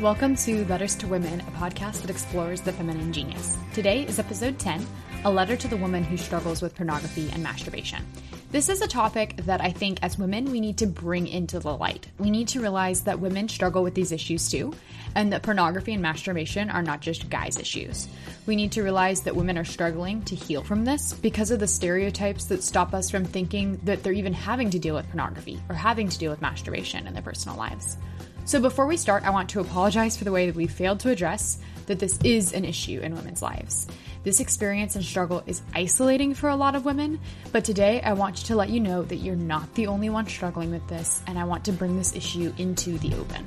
[0.00, 3.56] Welcome to Letters to Women, a podcast that explores the feminine genius.
[3.72, 4.86] Today is episode 10
[5.24, 8.04] A Letter to the Woman Who Struggles with Pornography and Masturbation.
[8.50, 11.74] This is a topic that I think as women we need to bring into the
[11.74, 12.08] light.
[12.18, 14.74] We need to realize that women struggle with these issues too,
[15.14, 18.06] and that pornography and masturbation are not just guys' issues.
[18.44, 21.66] We need to realize that women are struggling to heal from this because of the
[21.66, 25.74] stereotypes that stop us from thinking that they're even having to deal with pornography or
[25.74, 27.96] having to deal with masturbation in their personal lives.
[28.46, 31.10] So, before we start, I want to apologize for the way that we failed to
[31.10, 33.88] address that this is an issue in women's lives.
[34.22, 37.18] This experience and struggle is isolating for a lot of women,
[37.50, 40.70] but today I want to let you know that you're not the only one struggling
[40.70, 43.44] with this, and I want to bring this issue into the open.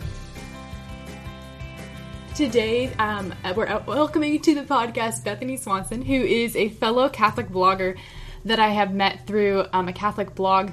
[2.35, 7.98] Today, um, we're welcoming to the podcast Bethany Swanson, who is a fellow Catholic blogger
[8.43, 10.71] that I have met through um, a Catholic blog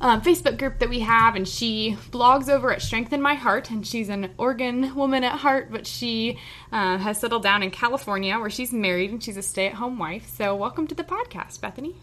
[0.00, 3.86] um, Facebook group that we have, and she blogs over at Strengthen My Heart, and
[3.86, 6.38] she's an Oregon woman at heart, but she
[6.70, 9.98] uh, has settled down in California where she's married and she's a stay at home
[9.98, 10.28] wife.
[10.28, 11.96] So, welcome to the podcast, Bethany.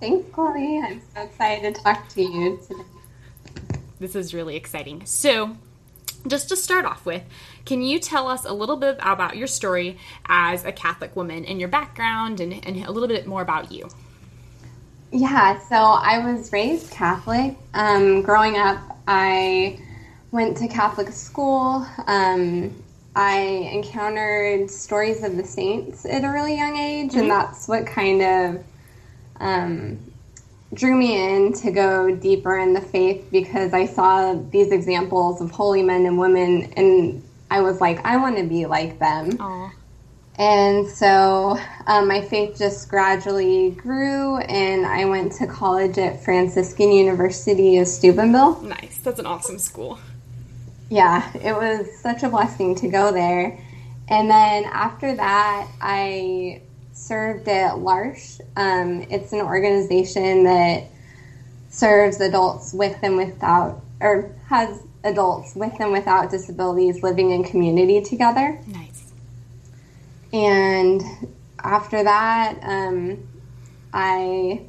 [0.00, 0.80] Thanks, Chloe.
[0.82, 2.84] I'm so excited to talk to you today.
[4.00, 5.04] This is really exciting.
[5.04, 5.56] So,
[6.26, 7.22] just to start off with,
[7.66, 11.60] can you tell us a little bit about your story as a Catholic woman and
[11.60, 13.88] your background and, and a little bit more about you?
[15.12, 17.56] Yeah, so I was raised Catholic.
[17.74, 19.78] Um, growing up, I
[20.30, 21.86] went to Catholic school.
[22.06, 22.74] Um,
[23.14, 23.40] I
[23.72, 27.20] encountered stories of the saints at a really young age, mm-hmm.
[27.20, 28.64] and that's what kind of
[29.38, 29.98] um,
[30.72, 35.50] drew me in to go deeper in the faith because I saw these examples of
[35.50, 39.32] holy men and women, and I was like, I want to be like them.
[39.32, 39.72] Aww.
[40.38, 46.90] And so um, my faith just gradually grew, and I went to college at Franciscan
[46.90, 48.62] University of Steubenville.
[48.62, 48.98] Nice.
[48.98, 49.98] That's an awesome school.
[50.88, 53.58] Yeah, it was such a blessing to go there.
[54.08, 56.62] And then after that, I
[56.92, 58.40] served at L'Arche.
[58.56, 60.84] Um, it's an organization that
[61.68, 68.02] serves adults with and without, or has adults with and without disabilities living in community
[68.02, 68.58] together.
[68.66, 69.01] Nice.
[70.32, 71.02] And
[71.62, 73.28] after that, um,
[73.92, 74.62] I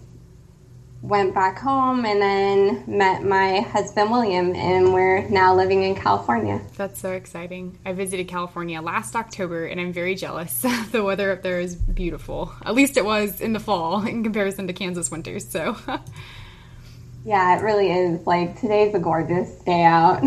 [1.04, 6.62] went back home and then met my husband William, and we're now living in California.
[6.78, 7.78] That's so exciting.
[7.86, 10.66] I visited California last October, and I'm very jealous.
[10.92, 12.54] the weather up there is beautiful.
[12.66, 15.48] At least it was in the fall in comparison to Kansas winters.
[15.48, 15.78] So.
[17.26, 18.26] yeah, it really is.
[18.26, 20.24] Like today's a gorgeous day out.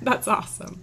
[0.00, 0.82] That's awesome.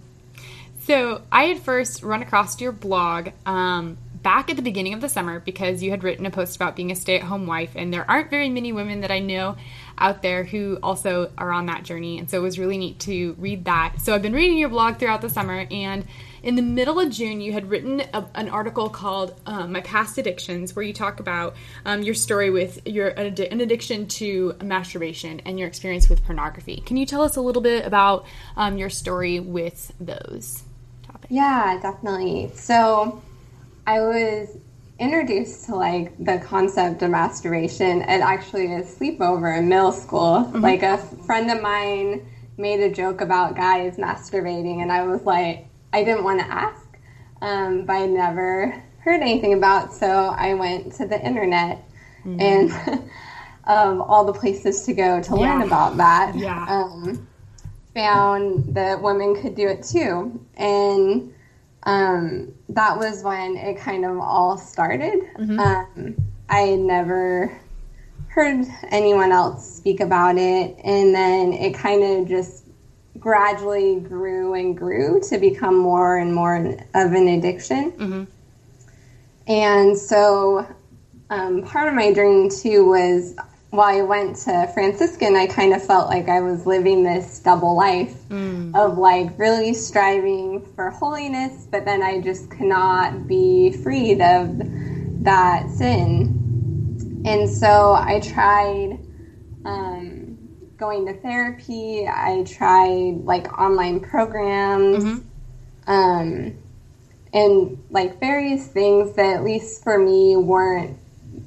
[0.86, 5.08] So I had first run across your blog um, back at the beginning of the
[5.08, 7.90] summer because you had written a post about being a stay at home wife, and
[7.90, 9.56] there aren't very many women that I know
[9.96, 12.18] out there who also are on that journey.
[12.18, 13.94] And so it was really neat to read that.
[14.02, 16.04] So I've been reading your blog throughout the summer, and
[16.42, 20.18] in the middle of June, you had written a, an article called um, "My Past
[20.18, 21.56] Addictions," where you talk about
[21.86, 26.82] um, your story with your an addiction to masturbation and your experience with pornography.
[26.84, 30.62] Can you tell us a little bit about um, your story with those?
[31.28, 32.50] Yeah, definitely.
[32.54, 33.22] So
[33.86, 34.56] I was
[34.98, 40.44] introduced to like the concept of masturbation at actually a sleepover in middle school.
[40.44, 40.60] Mm-hmm.
[40.60, 42.26] Like a friend of mine
[42.56, 46.86] made a joke about guys masturbating, and I was like, I didn't want to ask,
[47.42, 49.92] um, but I never heard anything about.
[49.92, 51.88] So I went to the internet
[52.24, 52.40] mm-hmm.
[52.40, 53.10] and.
[53.66, 55.36] of all the places to go to yeah.
[55.36, 56.34] learn about that.
[56.36, 56.66] Yeah.
[56.68, 57.26] Um,
[57.94, 60.44] found that women could do it too.
[60.56, 61.32] And
[61.84, 65.20] um, that was when it kind of all started.
[65.38, 65.58] Mm-hmm.
[65.60, 66.16] Um,
[66.48, 67.60] I had never
[68.28, 70.76] heard anyone else speak about it.
[70.82, 72.66] And then it kind of just
[73.18, 77.92] gradually grew and grew to become more and more of an addiction.
[77.92, 78.24] Mm-hmm.
[79.46, 80.66] And so
[81.30, 83.36] um, part of my dream too was
[83.74, 87.76] while I went to Franciscan, I kind of felt like I was living this double
[87.76, 88.74] life mm.
[88.74, 94.58] of like really striving for holiness, but then I just cannot be freed of
[95.24, 97.22] that sin.
[97.24, 98.98] And so I tried
[99.64, 100.38] um,
[100.76, 105.04] going to therapy, I tried like online programs.
[105.04, 105.90] Mm-hmm.
[105.90, 106.58] Um,
[107.34, 110.96] and like various things that at least for me weren't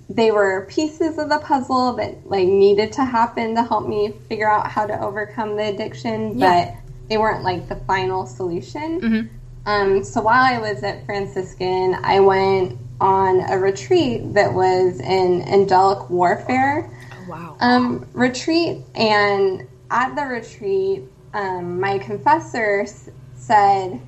[0.10, 4.50] they were pieces of the puzzle that like needed to happen to help me figure
[4.50, 6.66] out how to overcome the addiction, yeah.
[6.66, 9.02] but they weren't like the final solution.
[9.02, 9.28] Mm-hmm.
[9.66, 15.42] Um, so while I was at Franciscan, I went on a retreat that was an
[15.44, 17.58] angelic warfare oh, wow.
[17.60, 21.04] um, retreat, and at the retreat,
[21.34, 22.88] um, my confessor
[23.36, 24.00] said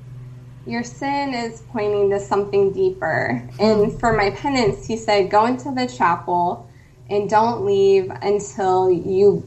[0.66, 3.42] your sin is pointing to something deeper.
[3.58, 6.66] And for my penance, he said, go into the chapel
[7.08, 9.42] and don't leave until you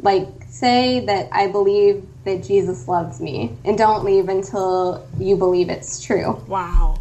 [0.00, 5.68] like say that I believe that Jesus loves me and don't leave until you believe
[5.68, 6.40] it's true.
[6.46, 6.96] Wow.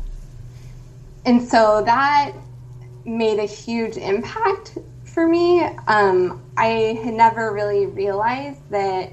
[1.25, 2.31] And so that
[3.05, 5.63] made a huge impact for me.
[5.87, 9.11] Um, I had never really realized that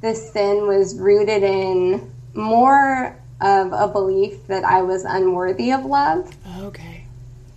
[0.00, 6.34] this sin was rooted in more of a belief that I was unworthy of love.
[6.58, 7.04] Okay.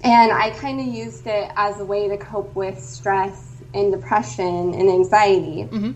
[0.04, 4.74] And I kind of used it as a way to cope with stress and depression
[4.74, 5.64] and anxiety.
[5.64, 5.92] Mm-hmm.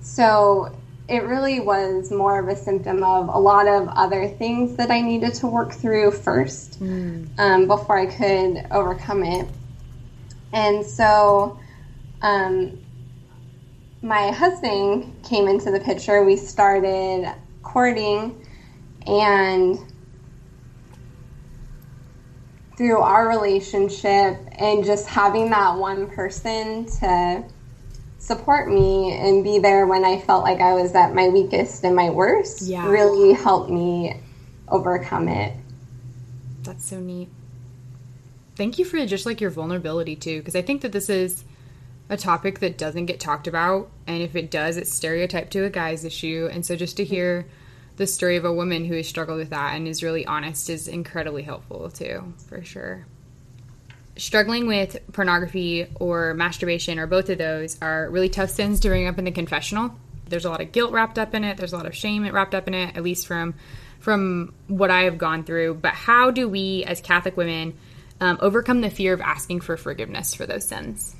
[0.00, 0.74] So
[1.08, 5.00] it really was more of a symptom of a lot of other things that I
[5.02, 7.28] needed to work through first Mm.
[7.38, 9.46] um, before I could overcome it.
[10.52, 11.58] And so
[12.22, 12.78] um,
[14.02, 16.24] my husband came into the picture.
[16.24, 17.30] We started
[17.62, 18.43] courting,
[19.06, 19.78] and
[22.76, 27.44] through our relationship and just having that one person to
[28.18, 31.94] support me and be there when I felt like I was at my weakest and
[31.94, 32.88] my worst Yeah.
[32.88, 34.20] really helped me
[34.68, 35.54] overcome it.
[36.62, 37.28] That's so neat.
[38.56, 41.44] Thank you for just like your vulnerability too, because I think that this is
[42.08, 45.70] a topic that doesn't get talked about, and if it does, it's stereotyped to a
[45.70, 46.48] guy's issue.
[46.50, 47.46] And so just to hear
[47.96, 50.88] the story of a woman who has struggled with that and is really honest is
[50.88, 53.06] incredibly helpful too, for sure.
[54.16, 59.06] Struggling with pornography or masturbation or both of those are really tough sins to bring
[59.06, 59.96] up in the confessional.
[60.28, 61.56] There's a lot of guilt wrapped up in it.
[61.56, 63.54] There's a lot of shame wrapped up in it, at least from
[64.00, 65.74] from what I have gone through.
[65.74, 67.74] But how do we, as Catholic women,
[68.20, 71.16] um, overcome the fear of asking for forgiveness for those sins?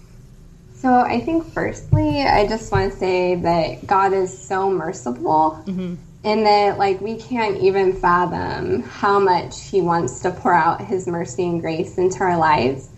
[0.75, 5.95] So I think firstly, I just want to say that God is so merciful Mm-hmm.
[6.25, 11.07] In that like we can't even fathom how much he wants to pour out his
[11.07, 12.89] mercy and grace into our lives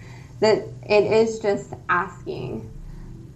[0.41, 0.59] that
[0.89, 2.71] it is just asking.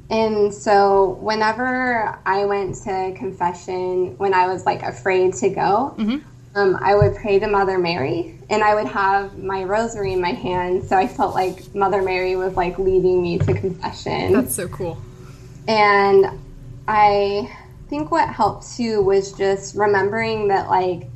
[0.09, 5.95] And so whenever I went to confession when I was like afraid to go,
[6.55, 10.33] um, I would pray to Mother Mary and I would have my rosary in my
[10.33, 10.85] hand.
[10.85, 14.33] So I felt like Mother Mary was like leading me to confession.
[14.35, 15.01] That's so cool.
[15.69, 16.41] And
[16.89, 17.57] I
[17.91, 21.09] think what helped too was just remembering that like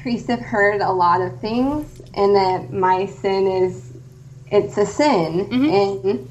[0.00, 3.92] priests have heard a lot of things and that my sin is
[4.50, 6.08] it's a sin mm-hmm.
[6.08, 6.28] and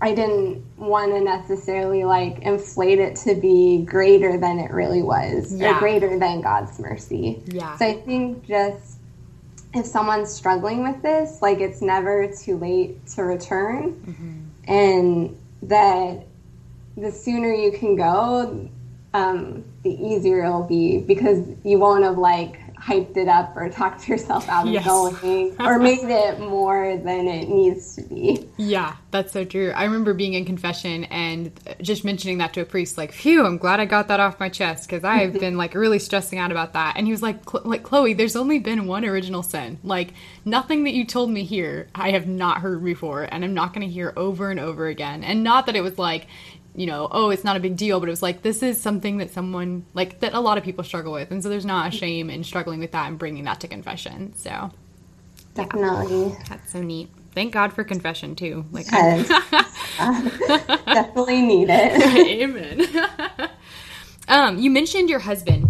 [0.00, 5.52] I didn't want to necessarily like inflate it to be greater than it really was
[5.52, 5.76] Yeah.
[5.76, 7.42] or greater than God's mercy.
[7.46, 7.76] Yeah.
[7.76, 8.98] So I think just
[9.74, 14.70] if someone's struggling with this, like it's never too late to return, mm-hmm.
[14.72, 16.26] and that
[17.00, 18.68] the sooner you can go,
[19.12, 24.08] um, the easier it'll be because you won't have like hyped it up or talked
[24.08, 24.86] yourself out of Yes.
[24.86, 28.48] going or made it more than it needs to be.
[28.56, 29.70] Yeah, that's so true.
[29.70, 31.52] I remember being in confession and
[31.82, 34.48] just mentioning that to a priest, like, "Phew, I'm glad I got that off my
[34.48, 37.82] chest because I've been like really stressing out about that." And he was like, "Like
[37.82, 39.78] Chloe, there's only been one original sin.
[39.82, 40.14] Like
[40.44, 43.86] nothing that you told me here, I have not heard before, and I'm not going
[43.86, 45.22] to hear over and over again.
[45.24, 46.26] And not that it was like."
[46.74, 49.18] You know, oh, it's not a big deal, but it was like this is something
[49.18, 51.96] that someone like that a lot of people struggle with, and so there's not a
[51.96, 54.34] shame in struggling with that and bringing that to confession.
[54.36, 54.70] So
[55.54, 56.36] Definitely.
[56.48, 57.10] that's so neat.
[57.34, 58.64] Thank God for confession too.
[58.72, 59.28] Like, Yes.
[60.86, 62.42] Definitely need it.
[62.42, 62.86] Amen.
[64.28, 65.68] um, you mentioned your husband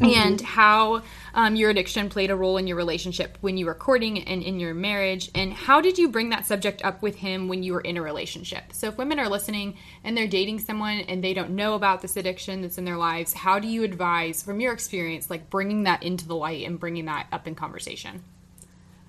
[0.00, 1.02] and how
[1.34, 4.60] um, your addiction played a role in your relationship when you were courting and in
[4.60, 5.30] your marriage.
[5.34, 8.02] And how did you bring that subject up with him when you were in a
[8.02, 8.72] relationship?
[8.72, 12.16] So, if women are listening and they're dating someone and they don't know about this
[12.16, 16.04] addiction that's in their lives, how do you advise, from your experience, like bringing that
[16.04, 18.22] into the light and bringing that up in conversation?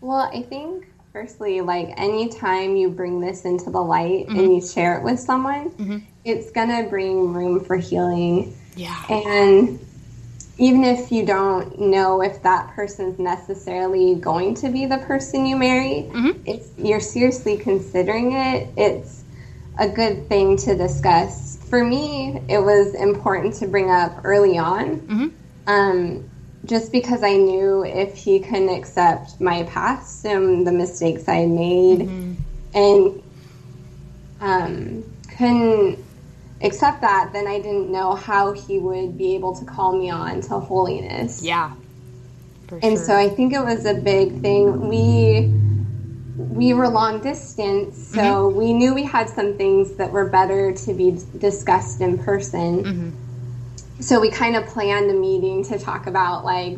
[0.02, 4.98] Well, I think firstly, like anytime you bring this into the light and you share
[4.98, 8.56] it with someone, it's gonna bring room for healing.
[8.76, 9.00] Yeah.
[9.10, 9.80] And
[10.58, 15.58] even if you don't know if that person's necessarily going to be the person you
[15.58, 16.10] marry,
[16.46, 19.24] if you're seriously considering it, it's
[19.78, 21.58] a good thing to discuss.
[21.70, 25.34] For me, it was important to bring up early on,
[25.68, 26.30] um,
[26.66, 32.02] just because I knew if he couldn't accept my past and the mistakes I made,
[32.74, 33.22] and
[34.40, 35.04] um,
[35.38, 36.05] couldn't
[36.62, 40.42] accept that, then I didn't know how he would be able to call me on
[40.42, 41.44] to holiness.
[41.44, 41.74] Yeah.
[42.72, 42.98] And sure.
[42.98, 44.88] so I think it was a big thing.
[44.88, 45.54] We
[46.38, 48.58] we were long distance, so Mm-hmm.
[48.58, 52.84] we knew we had some things that were better to be discussed in person.
[52.84, 53.10] Mm-hmm.
[54.02, 56.78] So we kind of planned a meeting to talk about like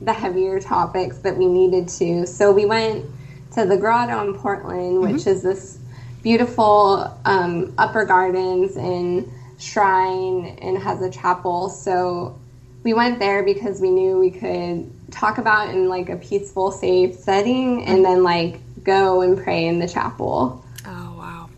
[0.00, 2.26] the heavier topics that we needed to.
[2.26, 3.06] So we went
[3.52, 5.30] to the grotto in Portland, which mm-hmm.
[5.30, 5.78] is this
[6.24, 11.68] beautiful um, upper gardens and shrine and has a chapel.
[11.68, 12.36] So
[12.82, 17.14] we went there because we knew we could talk about in like a peaceful, safe
[17.14, 20.64] setting and then like go and pray in the chapel.
[20.86, 21.50] Oh, wow.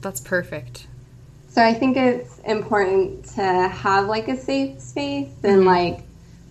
[0.00, 0.86] That's perfect.
[1.50, 5.66] So I think it's important to have like a safe space and mm-hmm.
[5.66, 6.00] like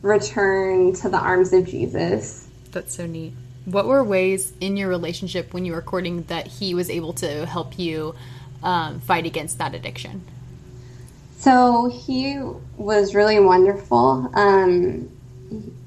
[0.03, 2.47] return to the arms of Jesus.
[2.71, 3.33] That's so neat.
[3.65, 7.45] What were ways in your relationship when you were courting that he was able to
[7.45, 8.15] help you
[8.63, 10.23] um, fight against that addiction?
[11.37, 12.39] So he
[12.77, 14.31] was really wonderful.
[14.33, 15.09] Um,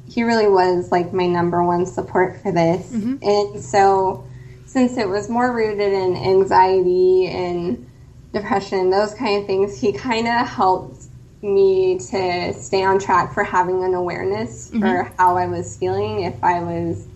[0.08, 2.90] he really was like my number one support for this.
[2.90, 3.16] Mm-hmm.
[3.22, 4.24] And so,
[4.66, 7.88] since it was more rooted in anxiety and
[8.32, 11.04] depression, those kind of things, he kind of helped
[11.42, 14.80] me to stay on track for having an awareness mm-hmm.
[14.80, 17.06] for how I was feeling, if I was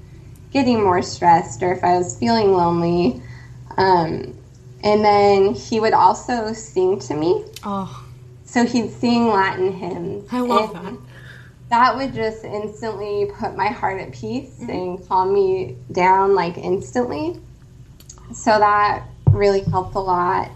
[0.52, 3.22] getting more stressed or if I was feeling lonely.
[3.76, 4.36] Um,
[4.84, 7.44] and then he would also sing to me.
[7.64, 8.04] Oh.
[8.44, 10.28] So he'd sing Latin hymns.
[10.30, 10.94] I love that
[11.72, 14.68] that would just instantly put my heart at peace mm-hmm.
[14.68, 17.40] and calm me down like instantly.
[18.34, 20.50] So that really helped a lot.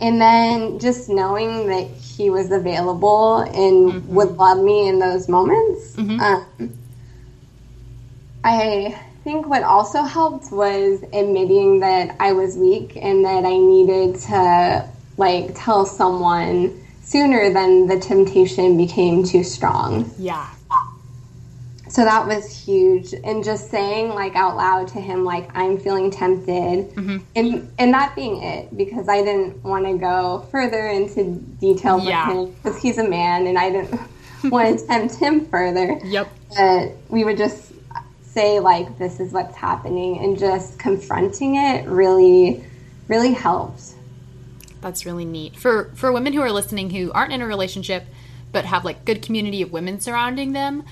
[0.00, 4.14] And then just knowing that he was available and mm-hmm.
[4.16, 5.94] would love me in those moments.
[5.94, 6.20] Mm-hmm.
[6.20, 6.78] Um,
[8.42, 14.18] I think what also helped was admitting that I was weak and that I needed
[14.20, 20.10] to like tell someone sooner than the temptation became too strong.
[20.18, 20.48] Yeah.
[21.90, 23.12] So that was huge.
[23.22, 26.94] And just saying like out loud to him, like, I'm feeling tempted.
[26.94, 27.18] Mm-hmm.
[27.36, 32.28] And, and that being it, because I didn't want to go further into details yeah.
[32.28, 34.00] with him because he's a man and I didn't
[34.44, 36.00] want to tempt him further.
[36.02, 36.28] Yep.
[36.56, 37.67] But we would just
[38.32, 42.64] say like, this is what's happening and just confronting it really,
[43.08, 43.94] really helped.
[44.80, 45.56] That's really neat.
[45.56, 48.04] For for women who are listening who aren't in a relationship
[48.52, 50.84] but have like good community of women surrounding them,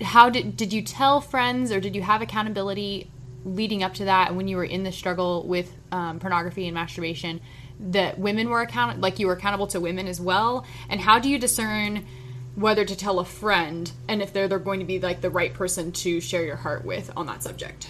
[0.00, 3.10] how did did you tell friends or did you have accountability
[3.44, 7.40] leading up to that when you were in the struggle with um, pornography and masturbation
[7.80, 11.28] that women were account like you were accountable to women as well and how do
[11.28, 12.06] you discern
[12.54, 15.54] whether to tell a friend and if they're they're going to be like the right
[15.54, 17.88] person to share your heart with on that subject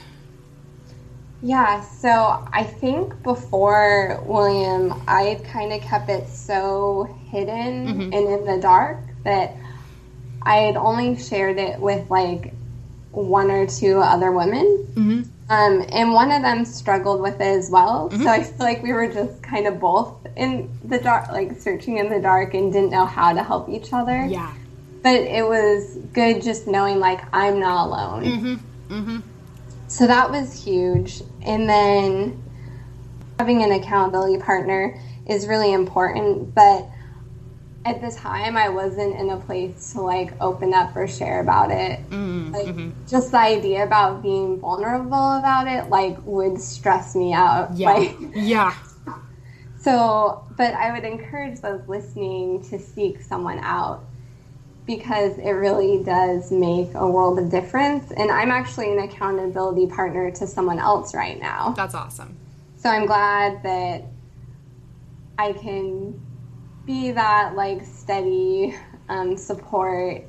[1.44, 8.00] yeah, so I think before William, I had kind of kept it so hidden mm-hmm.
[8.00, 9.56] and in the dark that
[10.40, 12.54] I had only shared it with like
[13.10, 14.86] one or two other women.
[14.94, 15.22] Mm-hmm.
[15.48, 18.08] Um, and one of them struggled with it as well.
[18.08, 18.22] Mm-hmm.
[18.22, 21.98] So I feel like we were just kind of both in the dark, like searching
[21.98, 24.24] in the dark and didn't know how to help each other.
[24.24, 24.52] Yeah.
[25.02, 28.24] But it was good just knowing like I'm not alone.
[28.24, 28.94] Mm-hmm.
[28.94, 29.18] Mm-hmm.
[29.88, 31.22] So that was huge.
[31.42, 32.42] And then
[33.38, 36.54] having an accountability partner is really important.
[36.54, 36.88] But
[37.84, 41.70] at the time, I wasn't in a place to like open up or share about
[41.70, 41.98] it.
[42.10, 42.52] Mm-hmm.
[42.52, 42.90] Like, mm-hmm.
[43.08, 47.76] just the idea about being vulnerable about it, like, would stress me out.
[47.76, 47.92] Yeah.
[47.92, 48.74] Like, yeah.
[49.80, 54.04] So, but I would encourage those listening to seek someone out
[54.86, 58.12] because it really does make a world of difference.
[58.12, 61.70] And I'm actually an accountability partner to someone else right now.
[61.76, 62.36] That's awesome.
[62.76, 64.04] So I'm glad that
[65.36, 66.20] I can
[66.86, 68.76] be that like steady
[69.08, 70.24] um, support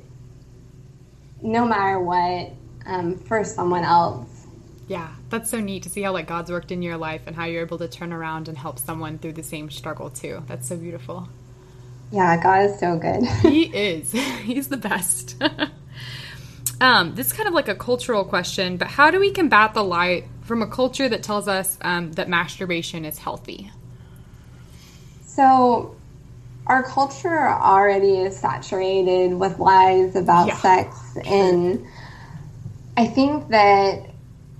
[1.42, 2.52] no matter what
[2.86, 4.46] um, for someone else.
[4.86, 7.44] Yeah, that's so neat to see how like God's worked in your life and how
[7.44, 10.42] you're able to turn around and help someone through the same struggle too.
[10.46, 11.28] That's so beautiful.
[12.12, 13.24] Yeah, God is so good.
[13.42, 14.12] he is.
[14.42, 15.42] He's the best.
[16.80, 19.82] um, this is kind of like a cultural question, but how do we combat the
[19.82, 23.70] lie from a culture that tells us um, that masturbation is healthy?
[25.26, 25.96] So,
[26.66, 30.56] our culture already is saturated with lies about yeah.
[30.56, 31.84] sex, and
[32.96, 34.10] I think that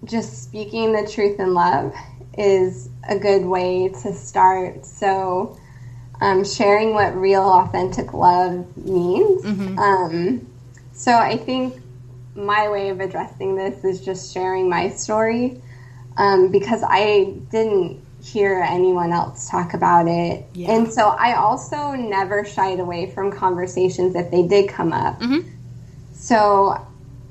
[0.04, 1.94] just speaking the truth in love
[2.36, 4.84] is a good way to start.
[4.84, 5.58] So,
[6.20, 9.42] um, sharing what real, authentic love means.
[9.42, 9.78] Mm-hmm.
[9.78, 10.46] Um,
[10.92, 11.80] so I think
[12.34, 15.60] my way of addressing this is just sharing my story
[16.16, 20.46] um, because I didn't hear anyone else talk about it.
[20.54, 20.72] Yeah.
[20.72, 25.20] And so I also never shied away from conversations if they did come up.
[25.20, 25.48] Mm-hmm.
[26.14, 26.80] So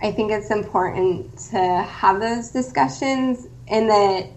[0.01, 4.27] I think it's important to have those discussions and that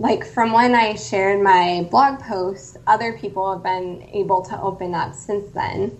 [0.00, 4.92] like from when I shared my blog post, other people have been able to open
[4.92, 5.96] up since then.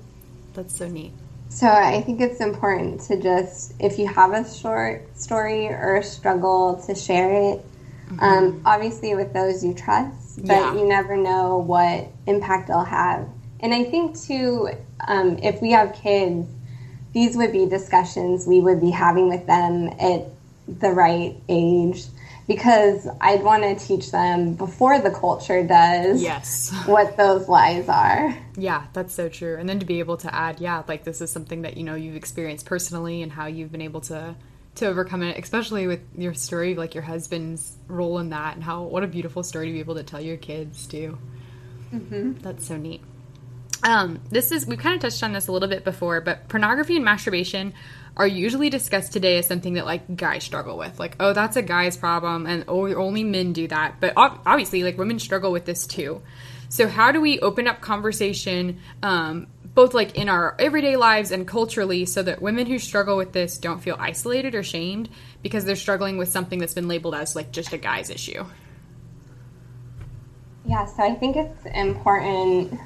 [0.54, 1.12] That's so neat.
[1.48, 6.02] So I think it's important to just, if you have a short story or a
[6.02, 7.64] struggle, to share it.
[8.12, 8.24] Mm-hmm.
[8.24, 10.74] Um, obviously, with those you trust, but yeah.
[10.74, 13.28] you never know what impact they'll have.
[13.60, 14.68] And I think too,
[15.06, 16.48] um, if we have kids,
[17.12, 20.26] these would be discussions we would be having with them at
[20.66, 22.04] the right age
[22.48, 28.36] because I'd want to teach them before the culture does yes what those lies are.
[28.56, 29.56] Yeah, that's so true.
[29.56, 31.94] And then to be able to add, yeah, like this is something that you know
[31.94, 34.34] you've experienced personally and how you've been able to
[34.76, 38.84] to overcome it, especially with your story, like your husband's role in that, and how
[38.84, 41.18] what a beautiful story to be able to tell your kids too.
[41.92, 42.34] Mm-hmm.
[42.40, 43.02] That's so neat.
[43.82, 46.96] Um, this is we've kind of touched on this a little bit before, but pornography
[46.96, 47.74] and masturbation
[48.16, 50.98] are usually discussed today as something that like guys struggle with.
[50.98, 53.96] Like, oh, that's a guy's problem, and oh, only men do that.
[54.00, 56.22] But obviously, like women struggle with this too.
[56.68, 61.48] So how do we open up conversation, um, both like in our everyday lives and
[61.48, 65.08] culturally, so that women who struggle with this don't feel isolated or shamed
[65.42, 68.44] because they're struggling with something that's been labeled as like just a guy's issue?
[70.66, 72.78] Yeah, so I think it's important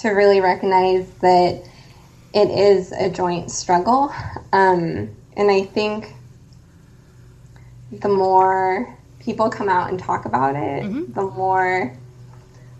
[0.00, 1.62] to really recognize that
[2.34, 4.12] it is a joint struggle.
[4.52, 6.14] Um, and I think
[7.92, 11.12] the more people come out and talk about it, mm-hmm.
[11.12, 11.96] the more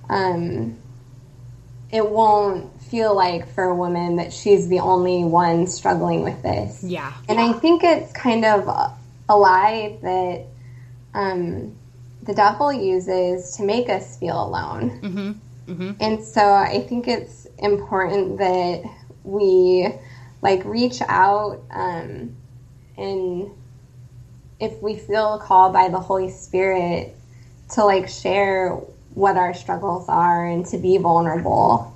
[0.08, 0.78] um,
[1.90, 6.84] it won't feel like for a woman that she's the only one struggling with this.
[6.84, 7.10] Yeah.
[7.26, 8.94] And I think it's kind of a,
[9.30, 10.44] a lie that
[11.14, 11.74] um,
[12.22, 15.00] the devil uses to make us feel alone.
[15.00, 15.72] Mm-hmm.
[15.72, 15.92] Mm-hmm.
[16.00, 18.84] And so I think it's important that
[19.24, 19.88] we
[20.42, 22.36] like reach out um,
[22.98, 23.50] and
[24.60, 27.16] if we feel called by the Holy Spirit
[27.70, 28.78] to like share
[29.14, 31.91] what our struggles are and to be vulnerable.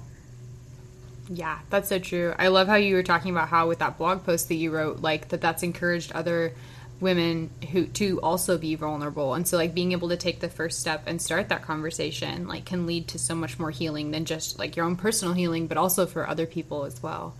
[1.29, 2.35] Yeah, that's so true.
[2.39, 5.01] I love how you were talking about how with that blog post that you wrote,
[5.01, 6.53] like that that's encouraged other
[7.01, 9.35] women who to also be vulnerable.
[9.35, 12.65] And so like being able to take the first step and start that conversation like
[12.65, 15.77] can lead to so much more healing than just like your own personal healing but
[15.77, 17.35] also for other people as well.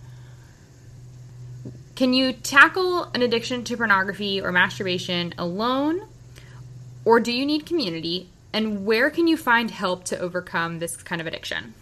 [1.95, 6.01] Can you tackle an addiction to pornography or masturbation alone?
[7.03, 8.29] Or do you need community?
[8.53, 11.73] And where can you find help to overcome this kind of addiction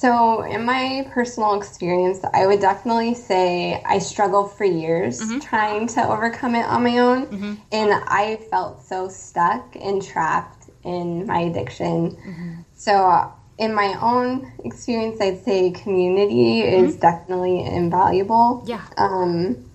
[0.00, 5.40] so, in my personal experience, I would definitely say I struggled for years mm-hmm.
[5.40, 7.26] trying to overcome it on my own.
[7.26, 7.54] Mm-hmm.
[7.70, 12.12] And I felt so stuck and trapped in my addiction.
[12.12, 12.54] Mm-hmm.
[12.76, 17.00] So, in my own experience, I'd say community is mm-hmm.
[17.00, 18.64] definitely invaluable.
[18.66, 18.82] Yeah.
[18.96, 19.70] Um,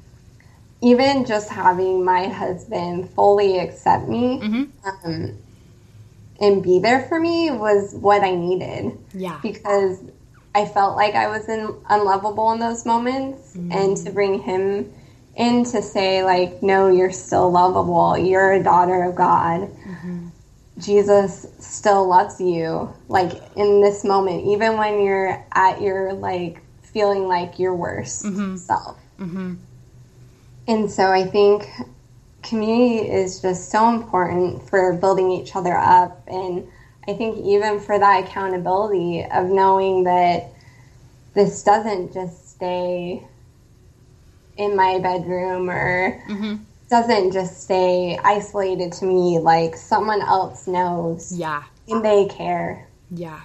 [0.81, 5.07] even just having my husband fully accept me mm-hmm.
[5.07, 5.37] um,
[6.41, 8.97] and be there for me was what I needed.
[9.13, 9.39] Yeah.
[9.43, 9.99] Because
[10.55, 13.73] I felt like I was in, unlovable in those moments, mm-hmm.
[13.73, 14.91] and to bring him
[15.35, 18.17] in to say like, no, you're still lovable.
[18.17, 19.69] You're a daughter of God.
[19.69, 20.27] Mm-hmm.
[20.79, 22.93] Jesus still loves you.
[23.09, 28.55] Like in this moment, even when you're at your like feeling like your worst mm-hmm.
[28.55, 28.97] self.
[29.19, 29.55] Mm-hmm.
[30.69, 31.69] And so I think
[32.43, 36.65] community is just so important for building each other up and
[37.07, 40.51] I think even for that accountability of knowing that
[41.33, 43.23] this doesn't just stay
[44.57, 46.55] in my bedroom or mm-hmm.
[46.89, 51.31] doesn't just stay isolated to me, like someone else knows.
[51.37, 51.63] Yeah.
[51.87, 52.87] And they care.
[53.11, 53.41] Yeah.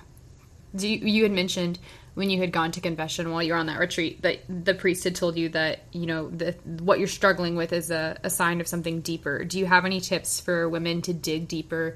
[0.74, 1.78] Do you, you had mentioned
[2.14, 5.04] when you had gone to confession while you were on that retreat that the priest
[5.04, 8.60] had told you that you know the, what you're struggling with is a, a sign
[8.60, 11.94] of something deeper do you have any tips for women to dig deeper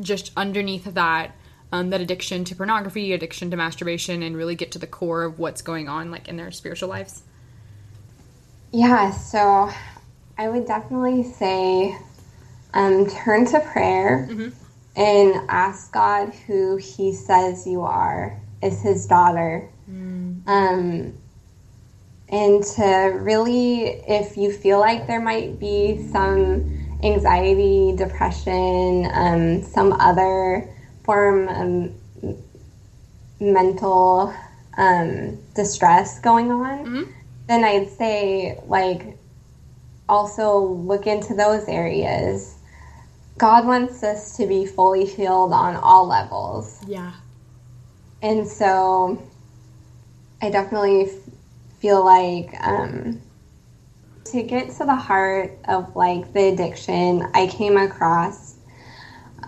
[0.00, 1.32] just underneath that
[1.72, 5.38] um, that addiction to pornography, addiction to masturbation, and really get to the core of
[5.38, 7.22] what's going on, like in their spiritual lives?
[8.72, 9.70] Yeah, so
[10.38, 11.96] I would definitely say
[12.74, 14.48] um, turn to prayer mm-hmm.
[14.96, 19.68] and ask God who He says you are is His daughter.
[19.90, 20.46] Mm.
[20.46, 21.14] Um,
[22.28, 29.92] and to really, if you feel like there might be some anxiety, depression, um, some
[29.92, 30.68] other
[31.04, 31.92] form of
[33.40, 34.34] mental
[34.76, 37.10] um, distress going on, mm-hmm.
[37.46, 39.18] then I'd say, like,
[40.08, 42.54] also look into those areas.
[43.38, 46.82] God wants us to be fully healed on all levels.
[46.86, 47.12] Yeah.
[48.22, 49.22] And so
[50.40, 51.10] I definitely
[51.80, 53.20] feel like um,
[54.32, 58.56] to get to the heart of like the addiction, I came across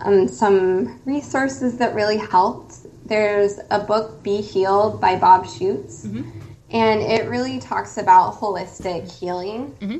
[0.01, 2.75] um, some resources that really helped.
[3.05, 6.05] There's a book, Be Healed by Bob Schuchts.
[6.05, 6.29] Mm-hmm.
[6.71, 9.75] and it really talks about holistic healing.
[9.81, 9.97] Mm-hmm.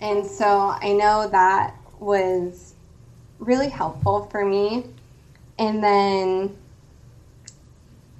[0.00, 2.74] And so I know that was
[3.38, 4.86] really helpful for me.
[5.58, 6.56] And then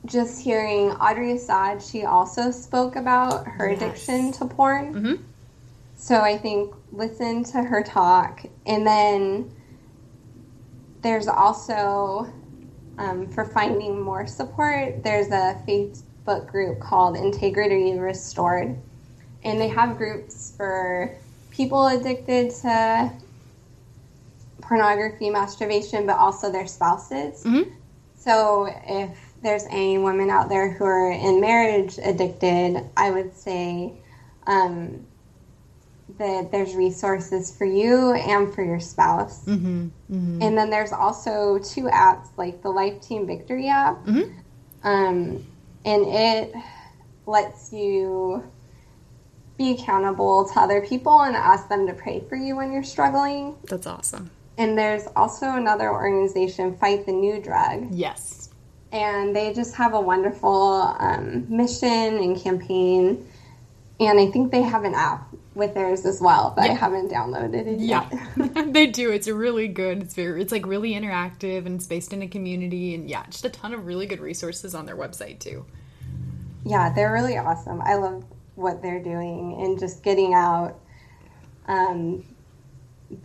[0.07, 3.83] just hearing Audrey Assad, she also spoke about her Yes.
[3.83, 4.94] addiction to porn.
[4.94, 5.14] Mm-hmm.
[6.01, 8.45] So I think listen to her talk.
[8.67, 9.53] And then
[11.03, 12.33] there's also,
[12.99, 18.79] um, for finding more support, there's a Facebook group called Integrity Restored.
[19.43, 21.15] And they have groups for
[21.51, 23.13] people addicted to
[24.63, 27.43] pornography, masturbation, but also their spouses.
[27.43, 27.73] Mhm.
[28.15, 33.95] So if there's any women out there who are in marriage addicted, I would say
[34.47, 35.05] um,
[36.18, 39.44] that there's resources for you and for your spouse.
[39.44, 39.88] Mm-hmm.
[40.11, 40.42] Mm-hmm.
[40.42, 44.05] And then there's also two apps like the Life Team Victory app.
[44.05, 44.35] Mhm.
[44.83, 45.47] Um,
[45.85, 46.55] and it
[47.27, 48.42] lets you
[49.59, 53.57] be accountable to other people and ask them to pray for you when you're struggling.
[53.64, 54.31] That's awesome.
[54.57, 57.88] And there's also another organization, Fight the New Drug.
[57.90, 58.51] Yes.
[58.92, 63.27] And they just have a wonderful um, mission and campaign.
[64.01, 65.28] And I think they have an app
[65.59, 68.07] with theirs as well, but I haven't downloaded it yet.
[68.11, 69.11] Yeah, they do.
[69.11, 70.01] It's really good.
[70.01, 73.44] It's very, it's like really interactive and it's based in a community, and yeah, just
[73.44, 75.66] a ton of really good resources on their website too.
[76.64, 77.81] Yeah, they're really awesome.
[77.83, 80.79] I love what they're doing and just getting out
[81.66, 82.25] um,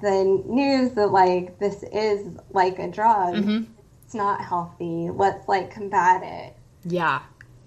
[0.02, 3.36] the news that like this is like a drug.
[3.36, 3.68] Mhm.
[4.06, 5.10] It's not healthy.
[5.12, 6.56] Let's like combat it.
[6.86, 7.22] Yeah,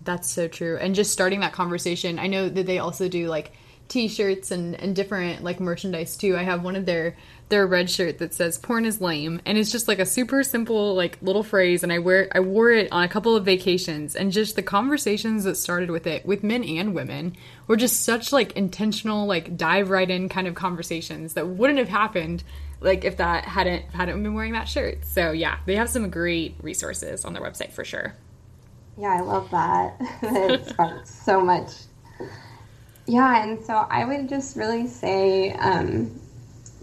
[0.04, 0.76] that's so true.
[0.76, 2.18] And just starting that conversation.
[2.18, 3.52] I know that they also do like
[3.88, 6.36] t-shirts and, and different like merchandise too.
[6.36, 7.16] I have one of their
[7.48, 10.94] their red shirt that says porn is lame and it's just like a super simple
[10.94, 14.32] like little phrase and I wear I wore it on a couple of vacations and
[14.32, 17.36] just the conversations that started with it with men and women
[17.68, 21.88] were just such like intentional like dive right in kind of conversations that wouldn't have
[21.88, 22.42] happened
[22.80, 25.04] like if that hadn't hadn't been wearing that shirt.
[25.04, 28.14] So yeah, they have some great resources on their website for sure.
[28.98, 29.96] Yeah, I love that.
[30.22, 31.70] it sparks so much.
[33.06, 36.20] Yeah, and so I would just really say um,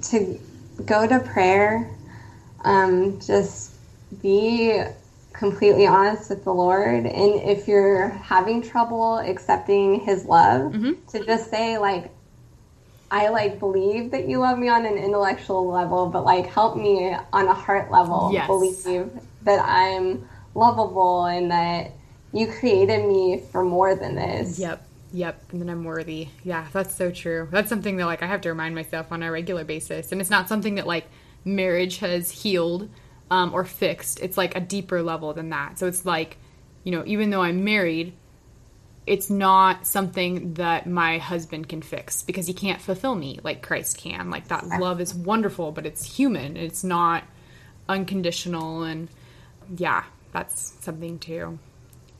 [0.03, 0.39] to
[0.85, 1.91] go to prayer,
[2.63, 3.73] um, just
[4.21, 4.81] be
[5.33, 7.05] completely honest with the Lord.
[7.05, 10.73] And if you're having trouble accepting His love,
[11.09, 12.11] to just say, like,
[13.11, 17.15] I like believe that you love me on an intellectual level, but like help me
[17.31, 18.47] on a heart level Yes.
[18.47, 19.11] believe
[19.43, 21.91] that I'm lovable and that
[22.31, 24.57] you created me for more than this.
[24.57, 24.83] Yep.
[25.13, 25.51] Yep.
[25.51, 26.29] And then I'm worthy.
[26.43, 27.47] Yeah, that's so true.
[27.51, 30.11] That's something that like I have to remind myself on a regular basis.
[30.11, 31.07] And it's not something that like
[31.45, 32.89] marriage has healed
[33.29, 34.19] um, or fixed.
[34.21, 35.77] It's like a deeper level than that.
[35.77, 36.37] So it's like,
[36.83, 38.13] you know, even though I'm married,
[39.05, 43.97] it's not something that my husband can fix because he can't fulfill me like Christ
[43.99, 44.31] can.
[44.31, 46.57] Like that love is wonderful, but it's human.
[46.57, 47.23] It's not
[47.87, 49.09] unconditional and
[49.77, 51.59] yeah, that's something too.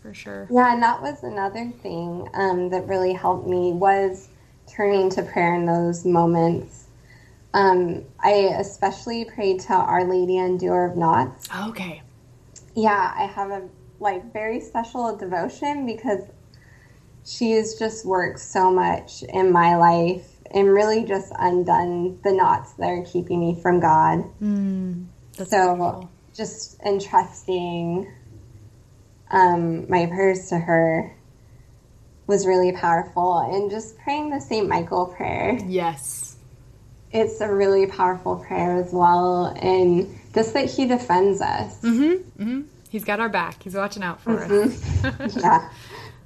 [0.04, 0.48] For sure.
[0.52, 4.28] Yeah, and that was another thing um, that really helped me was
[4.68, 6.88] turning to prayer in those moments.
[7.54, 11.48] Um, I especially prayed to Our Lady Undoer of Knots.
[11.70, 12.02] Okay.
[12.76, 13.70] Yeah, I have a
[14.02, 16.20] like very special devotion because
[17.24, 22.74] she has just worked so much in my life and really just undone the knots
[22.74, 24.26] that are keeping me from God.
[25.38, 26.12] That's so beautiful.
[26.36, 28.12] just entrusting
[29.34, 31.14] um, my prayers to her
[32.28, 34.70] was really powerful and just praying the St.
[34.70, 35.60] Michael prayer.
[35.68, 36.38] Yes.
[37.12, 39.48] It's a really powerful prayer as well.
[39.60, 41.82] And just that he defends us.
[41.82, 42.44] Mm-hmm.
[42.44, 42.62] Mm-hmm.
[42.90, 43.64] He's got our back.
[43.64, 45.36] He's watching out for us.
[45.36, 45.70] Yeah.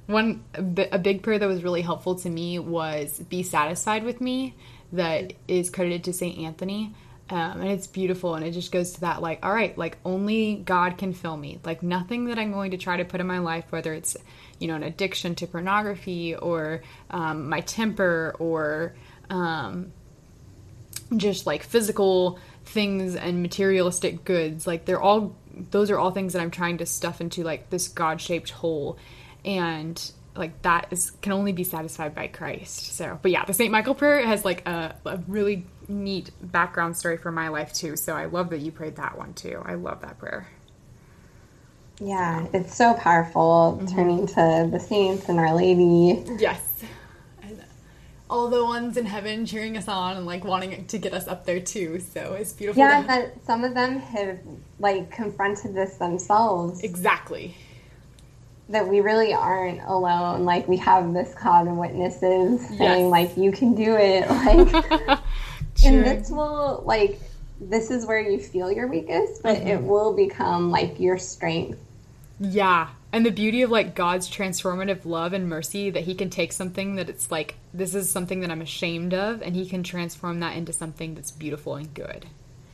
[0.06, 4.54] One a big prayer that was really helpful to me was "Be satisfied with me,"
[4.92, 6.94] that is credited to Saint Anthony,
[7.30, 8.34] um, and it's beautiful.
[8.34, 11.60] And it just goes to that, like, all right, like only God can fill me.
[11.64, 14.16] Like nothing that I'm going to try to put in my life, whether it's
[14.58, 18.94] you know an addiction to pornography or um, my temper or
[19.30, 19.92] um,
[21.16, 25.34] just like physical things and materialistic goods like they're all
[25.70, 28.98] those are all things that i'm trying to stuff into like this god-shaped hole
[29.42, 33.72] and like that is can only be satisfied by christ so but yeah the st
[33.72, 38.14] michael prayer has like a, a really neat background story for my life too so
[38.14, 40.46] i love that you prayed that one too i love that prayer
[42.00, 42.46] Yeah.
[42.52, 43.94] It's so powerful mm-hmm.
[43.94, 46.22] turning to the saints and Our Lady.
[46.38, 46.62] yes
[47.42, 47.60] and
[48.30, 51.44] all the ones in heaven cheering us on and like wanting to get us up
[51.46, 54.38] there too so it's beautiful Yeah, that some of them have
[54.78, 56.80] like confronted this themselves.
[56.82, 57.56] exactly
[58.70, 60.44] that we really aren't alone.
[60.44, 63.10] Like we have this cloud of witnesses saying Yes.
[63.10, 64.28] like you can do it.
[64.30, 65.18] Like
[65.84, 67.20] and this will like
[67.60, 71.78] this is where you feel your weakest, but it will become like your strength.
[72.38, 72.88] Yeah.
[73.12, 76.96] And the beauty of like God's transformative love and mercy that he can take something
[76.96, 80.56] that it's like this is something that I'm ashamed of and he can transform that
[80.56, 82.26] into something that's beautiful and good.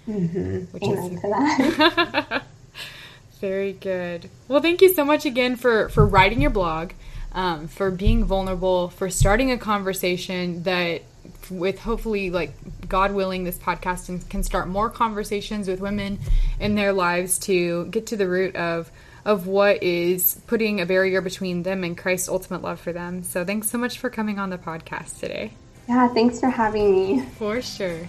[0.07, 2.43] Which Amen is to that.
[3.41, 4.29] very good.
[4.49, 6.93] Well, thank you so much again for for writing your blog,
[7.33, 11.03] um, for being vulnerable, for starting a conversation that
[11.51, 12.53] with hopefully like
[12.89, 16.19] God willing this podcast and can start more conversations with women
[16.61, 18.91] in their lives to get to the root of
[19.25, 23.23] of what is putting a barrier between them and Christ's ultimate love for them.
[23.23, 25.53] So thanks so much for coming on the podcast today.
[25.89, 27.25] yeah, thanks for having me.
[27.39, 28.07] For sure.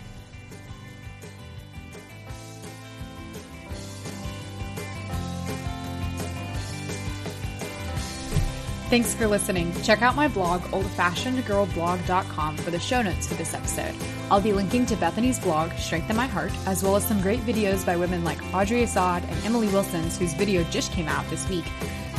[8.87, 9.73] Thanks for listening.
[9.81, 13.95] Check out my blog, oldfashionedgirlblog.com, for the show notes for this episode.
[14.29, 17.83] I'll be linking to Bethany's blog, Strengthen My Heart, as well as some great videos
[17.83, 21.65] by women like Audrey Assad and Emily Wilsons, whose video just came out this week,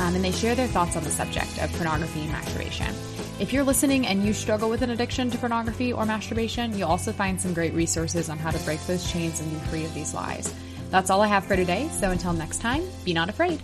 [0.01, 2.93] um, and they share their thoughts on the subject of pornography and masturbation.
[3.39, 7.13] If you're listening and you struggle with an addiction to pornography or masturbation, you'll also
[7.13, 10.15] find some great resources on how to break those chains and be free of these
[10.15, 10.53] lies.
[10.91, 13.63] That's all I have for today, so until next time, be not afraid.